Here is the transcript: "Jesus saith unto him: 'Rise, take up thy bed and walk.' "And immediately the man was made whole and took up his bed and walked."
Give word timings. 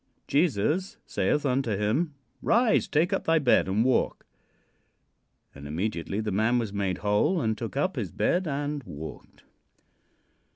"Jesus 0.27 0.97
saith 1.05 1.45
unto 1.45 1.77
him: 1.77 2.15
'Rise, 2.41 2.87
take 2.87 3.13
up 3.13 3.25
thy 3.25 3.37
bed 3.37 3.67
and 3.67 3.85
walk.' 3.85 4.25
"And 5.53 5.67
immediately 5.67 6.19
the 6.19 6.31
man 6.31 6.57
was 6.57 6.73
made 6.73 6.97
whole 7.05 7.39
and 7.39 7.55
took 7.55 7.77
up 7.77 7.97
his 7.97 8.09
bed 8.11 8.47
and 8.47 8.81
walked." 8.85 9.43